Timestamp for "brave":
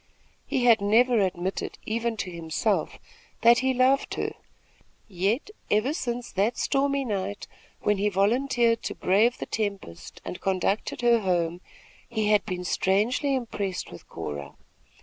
8.95-9.37